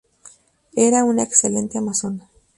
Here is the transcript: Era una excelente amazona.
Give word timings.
Era 0.75 1.03
una 1.03 1.21
excelente 1.21 1.77
amazona. 1.77 2.27